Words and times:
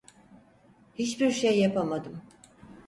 Hiçbir 0.95 1.31
şey 1.31 1.59
yapamadım. 1.59 2.21